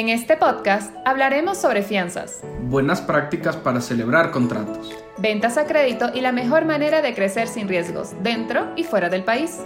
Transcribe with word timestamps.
En 0.00 0.08
este 0.08 0.34
podcast 0.34 0.94
hablaremos 1.04 1.58
sobre 1.58 1.82
fianzas, 1.82 2.40
buenas 2.62 3.02
prácticas 3.02 3.54
para 3.58 3.82
celebrar 3.82 4.30
contratos, 4.30 4.94
ventas 5.18 5.58
a 5.58 5.66
crédito 5.66 6.06
y 6.14 6.22
la 6.22 6.32
mejor 6.32 6.64
manera 6.64 7.02
de 7.02 7.14
crecer 7.14 7.48
sin 7.48 7.68
riesgos 7.68 8.14
dentro 8.22 8.72
y 8.76 8.84
fuera 8.84 9.10
del 9.10 9.24
país. 9.24 9.58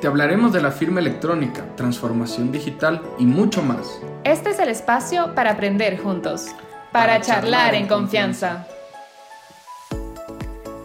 Te 0.00 0.06
hablaremos 0.06 0.54
de 0.54 0.62
la 0.62 0.70
firma 0.70 1.00
electrónica, 1.00 1.62
transformación 1.76 2.50
digital 2.50 3.02
y 3.18 3.26
mucho 3.26 3.60
más. 3.60 4.00
Este 4.24 4.48
es 4.48 4.58
el 4.60 4.70
espacio 4.70 5.34
para 5.34 5.50
aprender 5.50 6.00
juntos, 6.00 6.46
para, 6.90 7.20
charlar, 7.20 7.74
en 7.74 7.86
confianza. 7.86 8.66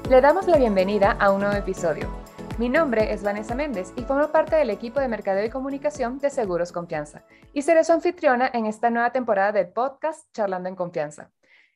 Le 0.10 0.20
damos 0.20 0.48
la 0.48 0.58
bienvenida 0.58 1.16
a 1.18 1.32
un 1.32 1.40
nuevo 1.40 1.56
episodio. 1.56 2.21
Mi 2.62 2.70
nombre 2.70 3.12
es 3.12 3.24
Vanessa 3.24 3.56
Méndez 3.56 3.92
y 3.96 4.04
formo 4.04 4.28
parte 4.28 4.56
del 4.56 4.70
equipo 4.70 5.00
de 5.00 5.08
Mercadeo 5.08 5.44
y 5.44 5.50
Comunicación 5.50 6.20
de 6.20 6.30
Seguros 6.30 6.72
Confianza 6.72 7.26
y 7.54 7.64
seré 7.64 7.84
su 7.84 7.92
anfitriona 7.92 8.52
en 8.54 8.68
esta 8.68 8.92
nueva 8.92 9.12
temporada 9.12 9.52
de 9.52 9.66
podcast 9.66 10.32
Charlando 10.32 10.70
en 10.70 10.76
Confianza. 10.76 11.32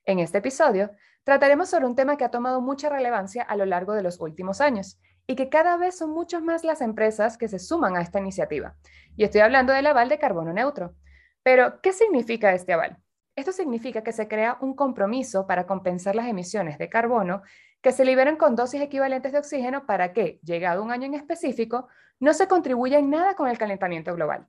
En 0.05 0.19
este 0.19 0.37
episodio 0.37 0.91
trataremos 1.23 1.69
sobre 1.69 1.87
un 1.87 1.95
tema 1.95 2.17
que 2.17 2.23
ha 2.23 2.29
tomado 2.29 2.61
mucha 2.61 2.87
relevancia 2.87 3.41
a 3.41 3.55
lo 3.55 3.65
largo 3.65 3.93
de 3.93 4.03
los 4.03 4.19
últimos 4.19 4.61
años 4.61 4.99
y 5.25 5.35
que 5.35 5.49
cada 5.49 5.75
vez 5.77 5.97
son 5.97 6.11
muchas 6.11 6.43
más 6.43 6.63
las 6.63 6.81
empresas 6.81 7.39
que 7.39 7.47
se 7.47 7.57
suman 7.57 7.97
a 7.97 8.01
esta 8.01 8.19
iniciativa. 8.19 8.75
Y 9.17 9.23
estoy 9.23 9.41
hablando 9.41 9.73
del 9.73 9.87
aval 9.87 10.07
de 10.07 10.19
carbono 10.19 10.53
neutro. 10.53 10.93
Pero, 11.41 11.81
¿qué 11.81 11.93
significa 11.93 12.53
este 12.53 12.73
aval? 12.73 12.99
Esto 13.35 13.51
significa 13.51 14.03
que 14.03 14.13
se 14.13 14.27
crea 14.27 14.57
un 14.61 14.75
compromiso 14.75 15.47
para 15.47 15.65
compensar 15.65 16.15
las 16.15 16.27
emisiones 16.27 16.77
de 16.77 16.89
carbono 16.89 17.41
que 17.85 17.91
se 17.91 18.03
liberan 18.03 18.35
con 18.35 18.55
dosis 18.55 18.81
equivalentes 18.81 19.31
de 19.31 19.37
oxígeno 19.37 19.85
para 19.85 20.11
que, 20.11 20.39
llegado 20.41 20.81
un 20.81 20.89
año 20.89 21.05
en 21.05 21.13
específico, 21.13 21.87
no 22.19 22.33
se 22.33 22.47
contribuya 22.47 22.97
en 22.97 23.11
nada 23.11 23.35
con 23.35 23.47
el 23.47 23.59
calentamiento 23.59 24.15
global. 24.15 24.47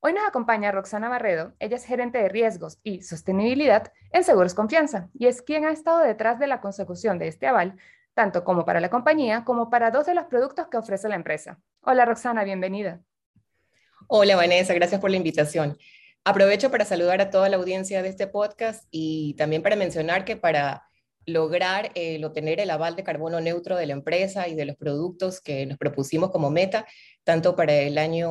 Hoy 0.00 0.14
nos 0.14 0.26
acompaña 0.26 0.72
Roxana 0.72 1.10
Barredo, 1.10 1.52
ella 1.58 1.76
es 1.76 1.84
gerente 1.84 2.16
de 2.16 2.30
riesgos 2.30 2.78
y 2.82 3.02
sostenibilidad 3.02 3.92
en 4.12 4.24
Seguros 4.24 4.54
Confianza 4.54 5.10
y 5.12 5.26
es 5.26 5.42
quien 5.42 5.66
ha 5.66 5.72
estado 5.72 5.98
detrás 5.98 6.38
de 6.38 6.46
la 6.46 6.62
consecución 6.62 7.18
de 7.18 7.28
este 7.28 7.46
aval, 7.46 7.76
tanto 8.14 8.44
como 8.44 8.64
para 8.64 8.80
la 8.80 8.88
compañía 8.88 9.44
como 9.44 9.68
para 9.68 9.90
dos 9.90 10.06
de 10.06 10.14
los 10.14 10.24
productos 10.24 10.68
que 10.68 10.78
ofrece 10.78 11.06
la 11.10 11.16
empresa. 11.16 11.60
Hola 11.82 12.06
Roxana, 12.06 12.44
bienvenida. 12.44 13.02
Hola 14.08 14.36
Vanessa, 14.36 14.72
gracias 14.72 15.02
por 15.02 15.10
la 15.10 15.18
invitación. 15.18 15.76
Aprovecho 16.24 16.70
para 16.70 16.86
saludar 16.86 17.20
a 17.20 17.28
toda 17.28 17.50
la 17.50 17.56
audiencia 17.56 18.02
de 18.02 18.08
este 18.08 18.26
podcast 18.26 18.88
y 18.90 19.34
también 19.34 19.62
para 19.62 19.76
mencionar 19.76 20.24
que 20.24 20.38
para 20.38 20.88
lograr 21.26 21.90
el 21.94 22.24
obtener 22.24 22.60
el 22.60 22.70
aval 22.70 22.96
de 22.96 23.04
carbono 23.04 23.40
neutro 23.40 23.76
de 23.76 23.86
la 23.86 23.92
empresa 23.92 24.48
y 24.48 24.54
de 24.54 24.64
los 24.64 24.76
productos 24.76 25.40
que 25.40 25.66
nos 25.66 25.78
propusimos 25.78 26.30
como 26.30 26.50
meta, 26.50 26.86
tanto 27.24 27.56
para 27.56 27.74
el 27.74 27.98
año 27.98 28.30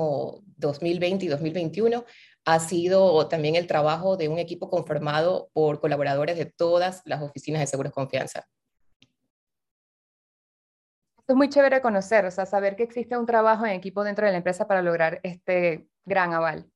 2020 0.58 1.26
y 1.26 1.28
2021, 1.28 2.06
ha 2.46 2.60
sido 2.60 3.28
también 3.28 3.56
el 3.56 3.68
trabajo 3.68 4.18
de 4.18 4.28
un 4.28 4.38
equipo 4.38 4.70
conformado 4.70 5.50
por 5.54 5.80
colaboradores 5.80 6.38
de 6.38 6.46
todas 6.46 7.02
las 7.06 7.22
oficinas 7.22 7.62
de 7.62 7.68
Seguros 7.68 7.94
Confianza. 7.94 8.46
Es 11.26 11.36
muy 11.36 11.48
chévere 11.48 11.82
conocer, 11.82 12.26
o 12.26 12.32
sea, 12.32 12.46
saber 12.46 12.76
que 12.76 12.84
existe 12.84 13.18
un 13.18 13.26
trabajo 13.26 13.66
en 13.66 13.72
equipo 13.72 14.04
dentro 14.04 14.26
de 14.26 14.34
la 14.34 14.38
empresa 14.40 14.68
para 14.68 14.82
lograr 14.82 15.22
este 15.24 15.88
gran 16.06 16.34
aval. 16.34 16.70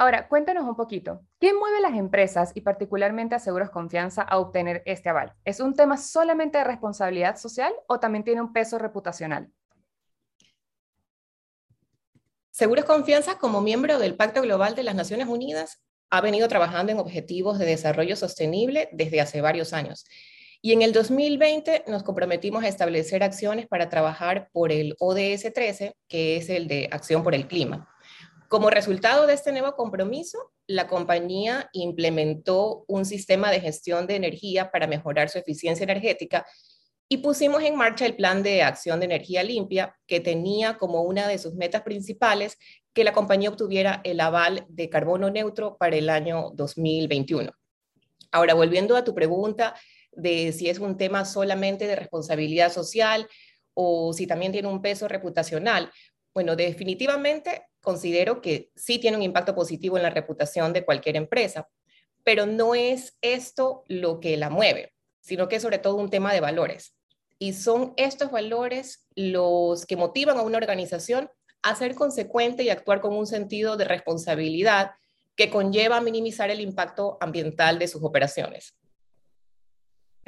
Ahora, 0.00 0.28
cuéntanos 0.28 0.64
un 0.64 0.76
poquito, 0.76 1.20
¿qué 1.38 1.52
mueve 1.52 1.78
las 1.78 1.92
empresas 1.92 2.52
y 2.54 2.62
particularmente 2.62 3.34
a 3.34 3.38
Seguros 3.38 3.68
Confianza 3.68 4.22
a 4.22 4.38
obtener 4.38 4.82
este 4.86 5.10
aval? 5.10 5.34
¿Es 5.44 5.60
un 5.60 5.74
tema 5.74 5.98
solamente 5.98 6.56
de 6.56 6.64
responsabilidad 6.64 7.36
social 7.36 7.70
o 7.86 8.00
también 8.00 8.24
tiene 8.24 8.40
un 8.40 8.54
peso 8.54 8.78
reputacional? 8.78 9.52
Seguros 12.50 12.86
Confianza, 12.86 13.36
como 13.36 13.60
miembro 13.60 13.98
del 13.98 14.14
Pacto 14.14 14.40
Global 14.40 14.74
de 14.74 14.84
las 14.84 14.94
Naciones 14.94 15.28
Unidas, 15.28 15.82
ha 16.08 16.22
venido 16.22 16.48
trabajando 16.48 16.92
en 16.92 16.98
objetivos 16.98 17.58
de 17.58 17.66
desarrollo 17.66 18.16
sostenible 18.16 18.88
desde 18.92 19.20
hace 19.20 19.42
varios 19.42 19.74
años. 19.74 20.06
Y 20.62 20.72
en 20.72 20.80
el 20.80 20.94
2020 20.94 21.84
nos 21.88 22.04
comprometimos 22.04 22.64
a 22.64 22.68
establecer 22.68 23.22
acciones 23.22 23.66
para 23.66 23.90
trabajar 23.90 24.48
por 24.50 24.72
el 24.72 24.96
ODS 24.98 25.52
13, 25.52 25.94
que 26.08 26.38
es 26.38 26.48
el 26.48 26.68
de 26.68 26.88
Acción 26.90 27.22
por 27.22 27.34
el 27.34 27.46
Clima. 27.46 27.86
Como 28.50 28.68
resultado 28.68 29.28
de 29.28 29.34
este 29.34 29.52
nuevo 29.52 29.76
compromiso, 29.76 30.50
la 30.66 30.88
compañía 30.88 31.70
implementó 31.72 32.84
un 32.88 33.04
sistema 33.04 33.48
de 33.52 33.60
gestión 33.60 34.08
de 34.08 34.16
energía 34.16 34.72
para 34.72 34.88
mejorar 34.88 35.28
su 35.28 35.38
eficiencia 35.38 35.84
energética 35.84 36.44
y 37.08 37.18
pusimos 37.18 37.62
en 37.62 37.76
marcha 37.76 38.06
el 38.06 38.16
plan 38.16 38.42
de 38.42 38.64
acción 38.64 38.98
de 38.98 39.06
energía 39.06 39.44
limpia, 39.44 39.96
que 40.08 40.18
tenía 40.18 40.78
como 40.78 41.02
una 41.02 41.28
de 41.28 41.38
sus 41.38 41.54
metas 41.54 41.82
principales 41.82 42.58
que 42.92 43.04
la 43.04 43.12
compañía 43.12 43.50
obtuviera 43.50 44.00
el 44.02 44.18
aval 44.18 44.66
de 44.68 44.90
carbono 44.90 45.30
neutro 45.30 45.76
para 45.78 45.94
el 45.94 46.10
año 46.10 46.50
2021. 46.54 47.52
Ahora, 48.32 48.54
volviendo 48.54 48.96
a 48.96 49.04
tu 49.04 49.14
pregunta 49.14 49.76
de 50.10 50.50
si 50.50 50.68
es 50.68 50.80
un 50.80 50.96
tema 50.96 51.24
solamente 51.24 51.86
de 51.86 51.94
responsabilidad 51.94 52.72
social 52.72 53.28
o 53.74 54.12
si 54.12 54.26
también 54.26 54.50
tiene 54.50 54.66
un 54.66 54.82
peso 54.82 55.06
reputacional, 55.06 55.92
bueno, 56.34 56.56
definitivamente 56.56 57.66
considero 57.80 58.40
que 58.40 58.70
sí 58.76 58.98
tiene 58.98 59.16
un 59.16 59.22
impacto 59.22 59.54
positivo 59.54 59.96
en 59.96 60.02
la 60.02 60.10
reputación 60.10 60.72
de 60.72 60.84
cualquier 60.84 61.16
empresa, 61.16 61.68
pero 62.24 62.46
no 62.46 62.74
es 62.74 63.16
esto 63.20 63.84
lo 63.88 64.20
que 64.20 64.36
la 64.36 64.50
mueve, 64.50 64.92
sino 65.20 65.48
que 65.48 65.56
es 65.56 65.62
sobre 65.62 65.78
todo 65.78 65.96
un 65.96 66.10
tema 66.10 66.32
de 66.32 66.40
valores. 66.40 66.94
Y 67.38 67.54
son 67.54 67.94
estos 67.96 68.30
valores 68.30 69.06
los 69.14 69.86
que 69.86 69.96
motivan 69.96 70.38
a 70.38 70.42
una 70.42 70.58
organización 70.58 71.30
a 71.62 71.74
ser 71.74 71.94
consecuente 71.94 72.62
y 72.62 72.70
actuar 72.70 73.00
con 73.00 73.14
un 73.14 73.26
sentido 73.26 73.76
de 73.76 73.84
responsabilidad 73.84 74.92
que 75.36 75.50
conlleva 75.50 76.00
minimizar 76.00 76.50
el 76.50 76.60
impacto 76.60 77.16
ambiental 77.20 77.78
de 77.78 77.88
sus 77.88 78.02
operaciones. 78.02 78.74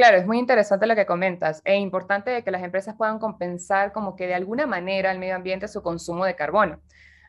Claro, 0.03 0.17
es 0.17 0.27
muy 0.27 0.41
interesante 0.41 0.89
lo 0.89 0.97
que 0.97 1.07
comentas. 1.07 1.63
Es 1.65 1.79
importante 1.79 2.43
que 2.43 2.51
las 2.51 2.65
empresas 2.65 2.97
puedan 2.97 3.21
compensar 3.21 3.93
como 3.93 4.17
que 4.17 4.27
de 4.27 4.35
alguna 4.35 4.67
manera 4.67 5.13
al 5.13 5.21
medio 5.21 5.37
ambiente 5.37 5.69
su 5.69 5.81
consumo 5.81 6.25
de 6.25 6.35
carbono. 6.35 6.83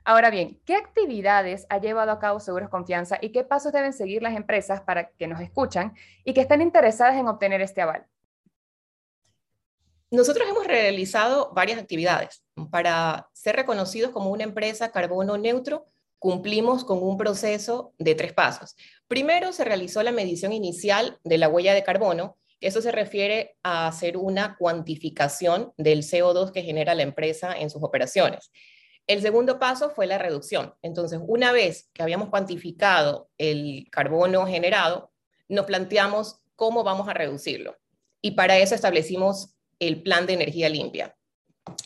Ahora 0.04 0.32
bien, 0.32 0.60
¿qué 0.66 0.74
actividades 0.74 1.68
ha 1.70 1.78
llevado 1.78 2.10
a 2.10 2.18
cabo 2.18 2.40
Seguros 2.40 2.70
Confianza 2.70 3.20
y 3.22 3.32
qué 3.32 3.44
pasos 3.44 3.74
deben 3.74 3.94
seguir 3.94 4.24
las 4.24 4.36
empresas 4.36 4.82
para 4.82 5.10
que 5.10 5.28
nos 5.28 5.40
escuchan 5.40 5.94
y 6.24 6.34
que 6.34 6.42
estén 6.42 6.64
interesadas 6.64 7.16
en 7.16 7.28
obtener 7.28 7.62
este 7.62 7.84
aval? 7.84 8.08
Nosotros 10.10 10.50
hemos 10.50 10.66
realizado 10.66 11.52
varias 11.54 11.78
actividades. 11.78 12.44
Para 12.72 13.30
ser 13.34 13.56
reconocidos 13.56 14.10
como 14.10 14.32
una 14.32 14.46
empresa 14.46 14.92
carbono 14.92 15.38
neutro, 15.38 15.86
cumplimos 16.18 16.86
con 16.86 17.04
un 17.04 17.18
proceso 17.18 17.94
de 18.00 18.16
tres 18.16 18.34
pasos. 18.34 18.76
Primero, 19.08 19.54
se 19.54 19.64
realizó 19.64 20.02
la 20.02 20.12
medición 20.12 20.54
inicial 20.54 21.20
de 21.24 21.38
la 21.38 21.50
huella 21.50 21.76
de 21.76 21.84
carbono. 21.84 22.36
Eso 22.64 22.82
se 22.82 22.92
refiere 22.92 23.58
a 23.64 23.88
hacer 23.88 24.18
una 24.18 24.56
cuantificación 24.58 25.74
del 25.78 26.04
CO2 26.04 26.52
que 26.52 26.64
genera 26.64 26.96
la 26.96 27.04
empresa 27.04 27.54
en 27.58 27.70
sus 27.70 27.84
operaciones. 27.84 28.52
El 29.06 29.22
segundo 29.22 29.60
paso 29.60 29.90
fue 29.90 30.08
la 30.08 30.18
reducción. 30.18 30.74
Entonces, 30.82 31.20
una 31.26 31.52
vez 31.52 31.90
que 31.94 32.04
habíamos 32.04 32.30
cuantificado 32.30 33.30
el 33.38 33.88
carbono 33.92 34.46
generado, 34.48 35.12
nos 35.50 35.66
planteamos 35.66 36.42
cómo 36.56 36.84
vamos 36.84 37.10
a 37.10 37.14
reducirlo. 37.14 37.76
Y 38.22 38.32
para 38.32 38.58
eso 38.58 38.76
establecimos 38.76 39.56
el 39.80 40.02
plan 40.02 40.26
de 40.26 40.34
energía 40.34 40.70
limpia. 40.70 41.18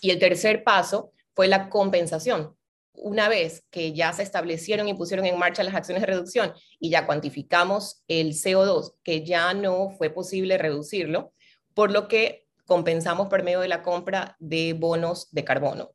Y 0.02 0.12
el 0.12 0.20
tercer 0.20 0.64
paso 0.64 1.12
fue 1.34 1.48
la 1.48 1.70
compensación. 1.70 2.57
Una 3.00 3.30
vez 3.30 3.64
que 3.70 3.94
ya 3.94 4.12
se 4.12 4.24
establecieron 4.24 4.88
y 4.88 4.96
pusieron 4.96 5.26
en 5.26 5.38
marcha 5.38 5.64
las 5.64 5.76
acciones 5.76 6.02
de 6.02 6.08
reducción 6.08 6.54
y 6.80 6.90
ya 6.90 7.06
cuantificamos 7.06 8.04
el 8.08 8.34
CO2, 8.34 8.96
que 9.04 9.24
ya 9.24 9.54
no 9.54 9.92
fue 9.92 10.10
posible 10.10 10.58
reducirlo, 10.58 11.32
por 11.74 11.92
lo 11.92 12.08
que 12.08 12.48
compensamos 12.66 13.28
por 13.28 13.44
medio 13.44 13.60
de 13.60 13.68
la 13.68 13.84
compra 13.84 14.36
de 14.40 14.74
bonos 14.74 15.30
de 15.32 15.44
carbono. 15.44 15.92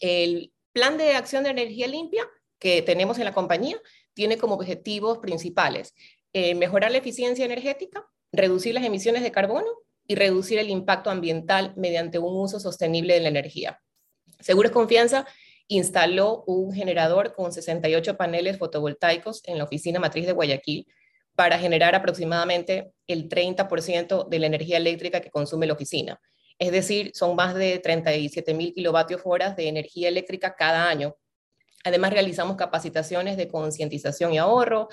El 0.00 0.52
plan 0.72 0.98
de 0.98 1.14
acción 1.14 1.44
de 1.44 1.50
energía 1.50 1.86
limpia 1.86 2.28
que 2.58 2.82
tenemos 2.82 3.18
en 3.18 3.24
la 3.24 3.32
compañía 3.32 3.80
tiene 4.12 4.36
como 4.36 4.54
objetivos 4.54 5.18
principales 5.18 5.94
eh, 6.32 6.56
mejorar 6.56 6.90
la 6.90 6.98
eficiencia 6.98 7.44
energética, 7.44 8.04
reducir 8.32 8.74
las 8.74 8.84
emisiones 8.84 9.22
de 9.22 9.30
carbono 9.30 9.68
y 10.06 10.16
reducir 10.16 10.58
el 10.58 10.68
impacto 10.68 11.10
ambiental 11.10 11.72
mediante 11.76 12.18
un 12.18 12.36
uso 12.36 12.58
sostenible 12.58 13.14
de 13.14 13.20
la 13.20 13.28
energía. 13.28 13.80
Seguros 14.40 14.72
Confianza 14.72 15.26
instaló 15.68 16.44
un 16.46 16.72
generador 16.72 17.34
con 17.34 17.52
68 17.52 18.16
paneles 18.16 18.58
fotovoltaicos 18.58 19.42
en 19.44 19.58
la 19.58 19.64
oficina 19.64 20.00
matriz 20.00 20.26
de 20.26 20.32
Guayaquil 20.32 20.86
para 21.34 21.58
generar 21.58 21.94
aproximadamente 21.94 22.92
el 23.06 23.28
30% 23.28 24.28
de 24.28 24.38
la 24.38 24.46
energía 24.46 24.76
eléctrica 24.76 25.20
que 25.20 25.30
consume 25.30 25.66
la 25.66 25.72
oficina. 25.72 26.20
Es 26.58 26.70
decir, 26.70 27.10
son 27.14 27.34
más 27.34 27.54
de 27.54 27.78
37 27.78 28.54
mil 28.54 28.72
kilovatios 28.72 29.22
horas 29.24 29.56
de 29.56 29.68
energía 29.68 30.08
eléctrica 30.08 30.54
cada 30.54 30.88
año. 30.88 31.16
Además, 31.82 32.12
realizamos 32.12 32.56
capacitaciones 32.56 33.36
de 33.36 33.48
concientización 33.48 34.32
y 34.32 34.38
ahorro, 34.38 34.88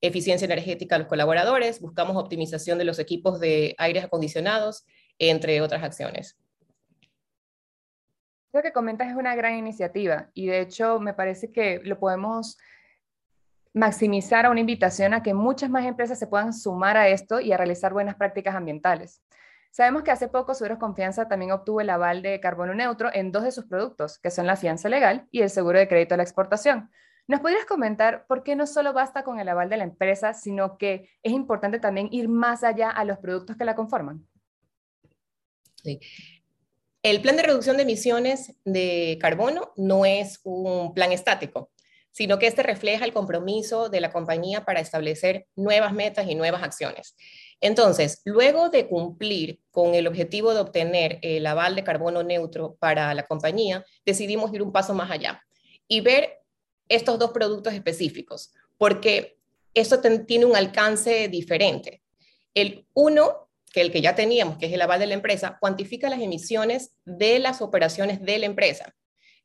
eficiencia 0.00 0.44
energética 0.44 0.96
a 0.96 0.98
los 0.98 1.08
colaboradores, 1.08 1.80
buscamos 1.80 2.16
optimización 2.16 2.78
de 2.78 2.84
los 2.84 2.98
equipos 2.98 3.40
de 3.40 3.74
aires 3.78 4.04
acondicionados, 4.04 4.84
entre 5.18 5.60
otras 5.60 5.82
acciones. 5.82 6.36
Lo 8.54 8.62
que 8.62 8.72
comentas 8.72 9.08
es 9.08 9.16
una 9.16 9.34
gran 9.34 9.56
iniciativa 9.56 10.30
y 10.32 10.46
de 10.46 10.60
hecho 10.60 11.00
me 11.00 11.12
parece 11.12 11.50
que 11.50 11.80
lo 11.82 11.98
podemos 11.98 12.56
maximizar 13.72 14.46
a 14.46 14.50
una 14.50 14.60
invitación 14.60 15.12
a 15.12 15.24
que 15.24 15.34
muchas 15.34 15.68
más 15.70 15.84
empresas 15.84 16.20
se 16.20 16.28
puedan 16.28 16.52
sumar 16.52 16.96
a 16.96 17.08
esto 17.08 17.40
y 17.40 17.50
a 17.50 17.56
realizar 17.56 17.92
buenas 17.92 18.14
prácticas 18.14 18.54
ambientales. 18.54 19.20
Sabemos 19.72 20.04
que 20.04 20.12
hace 20.12 20.28
poco 20.28 20.54
Seguros 20.54 20.78
Confianza 20.78 21.26
también 21.26 21.50
obtuvo 21.50 21.80
el 21.80 21.90
aval 21.90 22.22
de 22.22 22.38
carbono 22.38 22.74
neutro 22.74 23.10
en 23.12 23.32
dos 23.32 23.42
de 23.42 23.50
sus 23.50 23.64
productos, 23.64 24.20
que 24.20 24.30
son 24.30 24.46
la 24.46 24.54
fianza 24.54 24.88
legal 24.88 25.26
y 25.32 25.42
el 25.42 25.50
seguro 25.50 25.80
de 25.80 25.88
crédito 25.88 26.14
a 26.14 26.18
la 26.18 26.22
exportación. 26.22 26.92
¿Nos 27.26 27.40
podrías 27.40 27.64
comentar 27.64 28.24
por 28.28 28.44
qué 28.44 28.54
no 28.54 28.68
solo 28.68 28.92
basta 28.92 29.24
con 29.24 29.40
el 29.40 29.48
aval 29.48 29.68
de 29.68 29.78
la 29.78 29.84
empresa, 29.84 30.32
sino 30.32 30.78
que 30.78 31.10
es 31.24 31.32
importante 31.32 31.80
también 31.80 32.08
ir 32.12 32.28
más 32.28 32.62
allá 32.62 32.90
a 32.90 33.04
los 33.04 33.18
productos 33.18 33.56
que 33.56 33.64
la 33.64 33.74
conforman? 33.74 34.24
Sí. 35.82 35.98
El 37.04 37.20
plan 37.20 37.36
de 37.36 37.42
reducción 37.42 37.76
de 37.76 37.82
emisiones 37.82 38.54
de 38.64 39.18
carbono 39.20 39.74
no 39.76 40.06
es 40.06 40.40
un 40.42 40.94
plan 40.94 41.12
estático, 41.12 41.70
sino 42.10 42.38
que 42.38 42.46
este 42.46 42.62
refleja 42.62 43.04
el 43.04 43.12
compromiso 43.12 43.90
de 43.90 44.00
la 44.00 44.10
compañía 44.10 44.64
para 44.64 44.80
establecer 44.80 45.46
nuevas 45.54 45.92
metas 45.92 46.26
y 46.30 46.34
nuevas 46.34 46.62
acciones. 46.62 47.14
Entonces, 47.60 48.22
luego 48.24 48.70
de 48.70 48.88
cumplir 48.88 49.60
con 49.70 49.94
el 49.94 50.06
objetivo 50.06 50.54
de 50.54 50.60
obtener 50.60 51.18
el 51.20 51.46
aval 51.46 51.76
de 51.76 51.84
carbono 51.84 52.22
neutro 52.22 52.76
para 52.80 53.12
la 53.12 53.26
compañía, 53.26 53.84
decidimos 54.06 54.54
ir 54.54 54.62
un 54.62 54.72
paso 54.72 54.94
más 54.94 55.10
allá 55.10 55.42
y 55.86 56.00
ver 56.00 56.38
estos 56.88 57.18
dos 57.18 57.32
productos 57.32 57.74
específicos, 57.74 58.54
porque 58.78 59.36
esto 59.74 60.00
tiene 60.26 60.46
un 60.46 60.56
alcance 60.56 61.28
diferente. 61.28 62.00
El 62.54 62.86
uno, 62.94 63.50
que 63.74 63.82
el 63.82 63.92
que 63.92 64.00
ya 64.00 64.14
teníamos, 64.14 64.56
que 64.56 64.66
es 64.66 64.72
el 64.72 64.80
aval 64.80 65.00
de 65.00 65.06
la 65.06 65.14
empresa, 65.14 65.58
cuantifica 65.60 66.08
las 66.08 66.20
emisiones 66.20 66.94
de 67.04 67.38
las 67.40 67.60
operaciones 67.60 68.22
de 68.22 68.38
la 68.38 68.46
empresa 68.46 68.94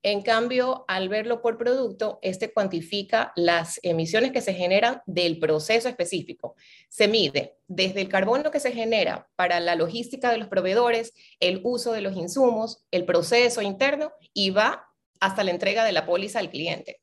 en 0.02 0.22
cambio, 0.22 0.86
al 0.88 1.10
verlo 1.10 1.42
por 1.42 1.58
producto, 1.58 2.20
este 2.22 2.54
cuantifica 2.54 3.34
las 3.36 3.82
emisiones 3.84 4.32
que 4.32 4.40
se 4.40 4.54
generan 4.54 5.02
del 5.06 5.40
proceso 5.40 5.90
específico. 5.90 6.56
Se 6.88 7.10
mide 7.10 7.58
desde 7.68 8.00
el 8.00 8.08
carbono 8.08 8.50
que 8.50 8.62
se 8.62 8.72
genera 8.72 9.28
para 9.36 9.60
la 9.60 9.76
logística 9.76 10.32
de 10.32 10.38
los 10.38 10.48
proveedores, 10.48 11.14
el 11.42 11.60
uso 11.66 11.92
de 11.92 12.00
los 12.00 12.16
insumos, 12.16 12.86
el 12.92 13.04
proceso 13.04 13.62
interno 13.62 14.14
y 14.34 14.52
va 14.52 14.88
hasta 15.20 15.44
la 15.44 15.52
entrega 15.52 15.84
de 15.84 15.92
la 15.92 16.06
póliza 16.06 16.40
al 16.40 16.50
cliente. 16.50 17.02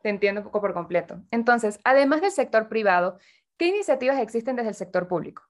Te 0.00 0.08
entiendo 0.08 0.40
un 0.40 0.46
poco 0.46 0.62
por 0.62 0.72
completo. 0.72 1.20
Entonces, 1.30 1.78
además 1.84 2.22
del 2.22 2.30
sector 2.30 2.70
privado, 2.70 3.18
¿qué 3.58 3.66
iniciativas 3.66 4.18
existen 4.18 4.56
desde 4.56 4.70
el 4.70 4.74
sector 4.74 5.08
público? 5.08 5.42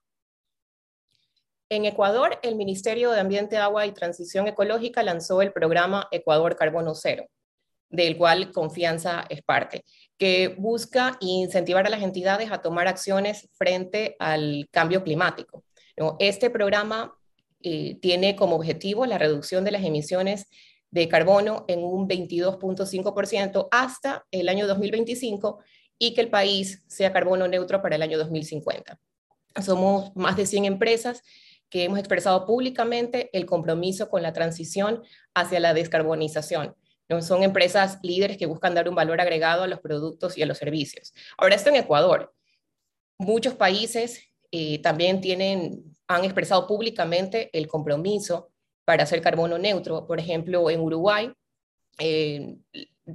En 1.68 1.84
Ecuador, 1.84 2.38
el 2.42 2.54
Ministerio 2.54 3.10
de 3.10 3.18
Ambiente, 3.18 3.56
Agua 3.56 3.86
y 3.86 3.92
Transición 3.92 4.46
Ecológica 4.46 5.02
lanzó 5.02 5.42
el 5.42 5.52
programa 5.52 6.06
Ecuador 6.12 6.54
Carbono 6.54 6.94
Cero, 6.94 7.26
del 7.90 8.16
cual 8.16 8.52
Confianza 8.52 9.26
es 9.28 9.42
parte, 9.42 9.84
que 10.16 10.54
busca 10.56 11.16
incentivar 11.18 11.84
a 11.84 11.90
las 11.90 12.04
entidades 12.04 12.52
a 12.52 12.62
tomar 12.62 12.86
acciones 12.86 13.48
frente 13.54 14.14
al 14.20 14.68
cambio 14.70 15.02
climático. 15.02 15.64
Este 16.20 16.50
programa 16.50 17.12
eh, 17.62 17.98
tiene 18.00 18.36
como 18.36 18.54
objetivo 18.54 19.04
la 19.04 19.18
reducción 19.18 19.64
de 19.64 19.72
las 19.72 19.82
emisiones 19.82 20.46
de 20.92 21.08
carbono 21.08 21.64
en 21.66 21.82
un 21.82 22.08
22.5% 22.08 23.66
hasta 23.72 24.24
el 24.30 24.48
año 24.48 24.68
2025 24.68 25.58
y 25.98 26.14
que 26.14 26.20
el 26.20 26.30
país 26.30 26.84
sea 26.86 27.12
carbono 27.12 27.48
neutro 27.48 27.82
para 27.82 27.96
el 27.96 28.02
año 28.02 28.18
2050. 28.18 29.00
Somos 29.64 30.14
más 30.14 30.36
de 30.36 30.46
100 30.46 30.66
empresas 30.66 31.22
que 31.68 31.84
hemos 31.84 31.98
expresado 31.98 32.46
públicamente 32.46 33.30
el 33.32 33.46
compromiso 33.46 34.08
con 34.08 34.22
la 34.22 34.32
transición 34.32 35.02
hacia 35.34 35.60
la 35.60 35.74
descarbonización. 35.74 36.74
Son 37.20 37.42
empresas 37.42 37.98
líderes 38.02 38.36
que 38.36 38.46
buscan 38.46 38.74
dar 38.74 38.88
un 38.88 38.94
valor 38.94 39.20
agregado 39.20 39.62
a 39.62 39.68
los 39.68 39.80
productos 39.80 40.36
y 40.36 40.42
a 40.42 40.46
los 40.46 40.58
servicios. 40.58 41.12
Ahora, 41.38 41.54
esto 41.54 41.70
en 41.70 41.76
Ecuador. 41.76 42.34
Muchos 43.18 43.54
países 43.54 44.28
eh, 44.50 44.80
también 44.80 45.20
tienen, 45.20 45.84
han 46.08 46.24
expresado 46.24 46.66
públicamente 46.66 47.50
el 47.56 47.68
compromiso 47.68 48.50
para 48.84 49.04
hacer 49.04 49.20
carbono 49.20 49.56
neutro. 49.56 50.06
Por 50.06 50.18
ejemplo, 50.18 50.68
en 50.68 50.80
Uruguay, 50.80 51.32
eh, 51.98 52.56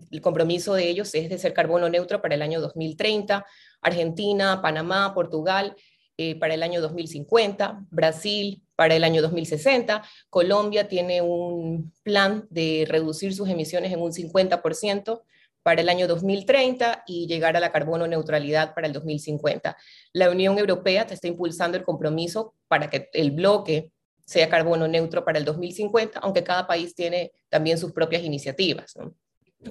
el 0.09 0.21
compromiso 0.21 0.73
de 0.73 0.87
ellos 0.87 1.13
es 1.13 1.29
de 1.29 1.37
ser 1.37 1.53
carbono 1.53 1.89
neutro 1.89 2.21
para 2.21 2.35
el 2.35 2.41
año 2.41 2.61
2030. 2.61 3.45
Argentina, 3.81 4.61
Panamá, 4.61 5.13
Portugal 5.13 5.75
eh, 6.21 6.35
para 6.35 6.53
el 6.53 6.61
año 6.61 6.81
2050, 6.81 7.87
Brasil 7.89 8.61
para 8.75 8.95
el 8.95 9.03
año 9.03 9.23
2060, 9.23 10.03
Colombia 10.29 10.87
tiene 10.87 11.23
un 11.23 11.91
plan 12.03 12.45
de 12.51 12.85
reducir 12.87 13.33
sus 13.33 13.49
emisiones 13.49 13.91
en 13.91 14.01
un 14.01 14.11
50% 14.11 15.23
para 15.63 15.81
el 15.81 15.89
año 15.89 16.07
2030 16.07 17.05
y 17.07 17.25
llegar 17.25 17.57
a 17.57 17.59
la 17.59 17.71
carbono 17.71 18.05
neutralidad 18.05 18.75
para 18.75 18.85
el 18.85 18.93
2050. 18.93 19.75
La 20.13 20.29
Unión 20.29 20.59
Europea 20.59 21.07
está 21.09 21.27
impulsando 21.27 21.75
el 21.75 21.83
compromiso 21.83 22.53
para 22.67 22.87
que 22.87 23.09
el 23.13 23.31
bloque 23.31 23.89
sea 24.23 24.47
carbono 24.47 24.87
neutro 24.87 25.25
para 25.25 25.39
el 25.39 25.45
2050, 25.45 26.19
aunque 26.19 26.43
cada 26.43 26.67
país 26.67 26.93
tiene 26.93 27.31
también 27.49 27.79
sus 27.79 27.93
propias 27.93 28.23
iniciativas. 28.23 28.95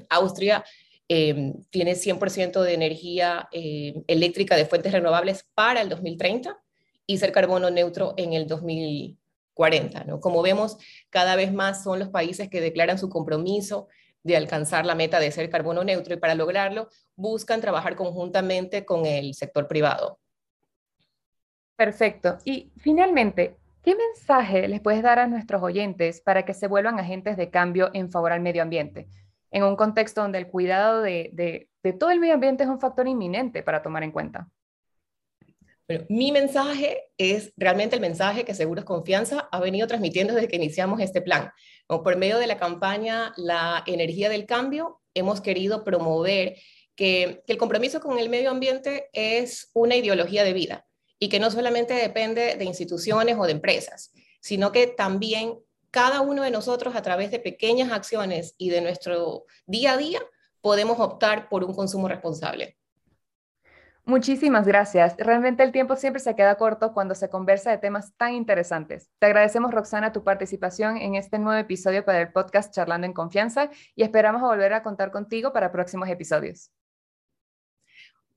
Austria 0.09 0.65
eh, 1.13 1.55
tiene 1.71 1.97
100% 1.97 2.63
de 2.63 2.73
energía 2.73 3.49
eh, 3.51 4.05
eléctrica 4.07 4.55
de 4.55 4.65
fuentes 4.65 4.93
renovables 4.93 5.45
para 5.57 5.81
el 5.81 5.89
2030 5.89 6.57
y 7.05 7.19
ser 7.19 7.33
carbono 7.33 7.69
neutro 7.69 8.15
en 8.17 8.33
el 8.33 8.47
2040. 8.47 10.05
¿no? 10.05 10.21
Como 10.21 10.41
vemos, 10.41 10.79
cada 11.11 11.35
vez 11.35 11.53
más 11.53 11.83
son 11.83 11.99
los 11.99 12.11
países 12.11 12.49
que 12.49 12.61
declaran 12.61 12.97
su 12.97 13.09
compromiso 13.09 13.89
de 14.23 14.37
alcanzar 14.37 14.87
la 14.87 14.95
meta 14.95 15.19
de 15.19 15.33
ser 15.33 15.51
carbono 15.51 15.83
neutro 15.83 16.15
y 16.15 16.19
para 16.19 16.37
lograrlo 16.37 16.89
buscan 17.17 17.61
trabajar 17.61 17.97
conjuntamente 17.97 18.85
con 18.85 19.05
el 19.05 19.35
sector 19.35 19.67
privado. 19.67 20.21
Perfecto. 21.75 22.39
Y 22.45 22.71
finalmente, 22.77 23.57
¿qué 23.83 23.97
mensaje 23.97 24.69
les 24.69 24.81
puedes 24.81 25.03
dar 25.03 25.19
a 25.19 25.27
nuestros 25.27 25.61
oyentes 25.61 26.21
para 26.21 26.45
que 26.45 26.55
se 26.55 26.69
vuelvan 26.69 27.01
agentes 27.01 27.37
de 27.37 27.51
cambio 27.51 27.91
en 27.95 28.13
favor 28.13 28.31
al 28.31 28.43
medio 28.43 28.63
ambiente? 28.63 29.09
En 29.51 29.65
un 29.65 29.77
contexto 29.77 30.23
donde 30.23 30.39
el 30.39 30.47
cuidado 30.47 31.03
de, 31.03 31.69
todo 31.99 32.11
el 32.11 32.21
medio 32.21 32.35
ambiente 32.35 32.65
es 32.65 32.71
un 32.71 32.81
factor 32.81 33.09
inminente 33.09 33.63
para 33.63 33.83
tomar 33.83 34.03
en 34.03 34.13
cuenta? 34.13 34.49
mi 36.09 36.31
mensaje 36.31 37.11
es 37.19 37.53
realmente 37.57 37.97
el 37.97 38.01
mensaje 38.01 38.45
que 38.45 38.55
Seguros 38.55 38.85
Confianza 38.85 39.49
ha 39.51 39.59
venido 39.59 39.89
transmitiendo 39.89 40.35
desde 40.35 40.47
que 40.47 40.55
iniciamos 40.55 41.01
este 41.01 41.21
plan. 41.21 41.51
Por 41.89 42.17
medio 42.17 42.39
de 42.39 42.47
la 42.47 42.59
campaña 42.59 43.33
La 43.37 43.83
energía 43.89 44.29
del 44.29 44.47
cambio, 44.47 45.01
hemos 45.15 45.41
querido 45.41 45.83
promover 45.83 46.55
que, 46.95 47.43
que 47.45 47.53
el 47.53 47.59
compromiso 47.59 48.01
con 48.01 48.21
el 48.21 48.29
medio 48.29 48.51
ambiente 48.51 49.09
es 49.13 49.73
una 49.75 49.97
ideología 49.97 50.45
de 50.45 50.53
vida 50.53 50.87
y 51.19 51.29
que 51.29 51.41
no 51.41 51.51
solamente 51.51 51.95
depende 51.95 52.55
de 52.55 52.65
instituciones 52.65 53.37
o 53.37 53.47
de 53.47 53.53
empresas, 53.53 54.13
sino 54.41 54.71
que 54.71 54.87
también 54.87 55.59
cada 55.91 56.21
uno 56.21 56.43
de 56.43 56.51
nosotros 56.51 56.95
a 56.95 57.03
través 57.03 57.31
de 57.31 57.39
pequeñas 57.39 57.93
acciones 57.93 58.55
y 58.59 58.71
de 58.71 58.81
nuestro 58.81 59.45
día 59.67 59.93
a 59.93 59.97
día 59.97 60.21
podemos 60.61 61.01
optar 61.01 61.49
por 61.49 61.65
un 61.65 61.75
consumo 61.75 62.09
responsable. 62.09 62.77
Muchísimas 64.05 64.67
gracias. 64.67 65.15
Realmente 65.19 65.63
el 65.63 65.73
tiempo 65.73 65.95
siempre 65.95 66.21
se 66.21 66.35
queda 66.35 66.57
corto 66.57 66.93
cuando 66.95 67.15
se 67.15 67.29
conversa 67.29 67.71
de 67.71 67.79
temas 67.79 68.15
tan 68.17 68.35
interesantes. 68.35 69.11
Te 69.19 69.27
agradecemos, 69.27 69.73
Roxana, 69.73 70.13
tu 70.13 70.25
participación 70.25 70.97
en 70.97 71.15
este 71.15 71.39
nuevo 71.39 71.61
episodio 71.61 72.05
para 72.05 72.21
el 72.21 72.33
podcast 72.33 72.75
Charlando 72.75 73.07
en 73.07 73.13
Confianza 73.13 73.71
y 73.95 74.03
esperamos 74.03 74.43
volver 74.43 74.73
a 74.73 74.83
contar 74.83 75.13
contigo 75.13 75.53
para 75.53 75.71
próximos 75.71 76.09
episodios. 76.09 76.73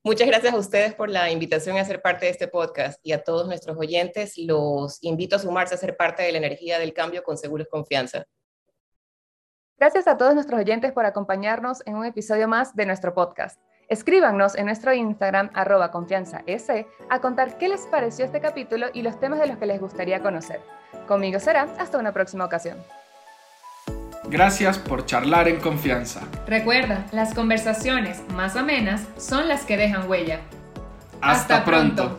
Muchas 0.05 0.27
gracias 0.27 0.53
a 0.53 0.57
ustedes 0.57 0.93
por 0.95 1.09
la 1.09 1.31
invitación 1.31 1.77
a 1.77 1.85
ser 1.85 2.01
parte 2.01 2.25
de 2.25 2.31
este 2.31 2.49
podcast 2.49 2.99
y 3.03 3.13
a 3.13 3.23
todos 3.23 3.47
nuestros 3.47 3.77
oyentes 3.77 4.37
los 4.37 5.01
invito 5.01 5.37
a 5.37 5.39
sumarse 5.39 5.75
a 5.75 5.77
ser 5.77 5.95
parte 5.95 6.23
de 6.23 6.33
la 6.33 6.39
energía 6.39 6.77
del 6.77 6.93
cambio 6.93 7.23
con 7.23 7.37
Seguros 7.37 7.69
Confianza. 7.71 8.25
Gracias 9.77 10.05
a 10.09 10.17
todos 10.17 10.33
nuestros 10.33 10.59
oyentes 10.59 10.91
por 10.91 11.05
acompañarnos 11.05 11.83
en 11.85 11.95
un 11.95 12.05
episodio 12.05 12.49
más 12.49 12.75
de 12.75 12.85
nuestro 12.85 13.13
podcast. 13.13 13.57
Escríbanos 13.87 14.55
en 14.55 14.65
nuestro 14.65 14.93
Instagram 14.93 15.51
arroba 15.53 15.85
a 15.85 17.21
contar 17.21 17.57
qué 17.57 17.69
les 17.69 17.87
pareció 17.87 18.25
este 18.25 18.41
capítulo 18.41 18.87
y 18.93 19.03
los 19.03 19.17
temas 19.21 19.39
de 19.39 19.47
los 19.47 19.57
que 19.57 19.67
les 19.67 19.79
gustaría 19.79 20.21
conocer. 20.21 20.59
Conmigo 21.07 21.39
será 21.39 21.63
hasta 21.79 21.97
una 21.97 22.11
próxima 22.11 22.43
ocasión. 22.43 22.77
Gracias 24.33 24.79
por 24.79 25.05
charlar 25.05 25.47
en 25.47 25.59
confianza. 25.59 26.21
Recuerda, 26.47 27.05
las 27.11 27.35
conversaciones 27.35 28.23
más 28.33 28.55
amenas 28.55 29.03
son 29.15 29.47
las 29.47 29.61
que 29.61 29.77
dejan 29.77 30.09
huella. 30.09 30.39
Hasta, 31.21 31.63
pronto. 31.63 32.17